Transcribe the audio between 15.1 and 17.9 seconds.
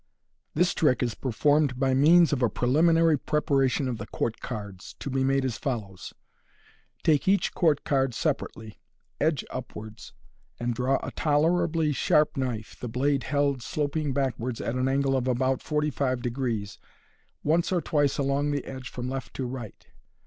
of about 45*, once or